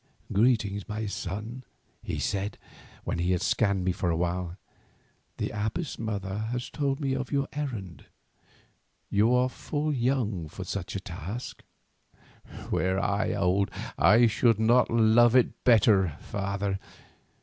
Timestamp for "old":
13.35-13.69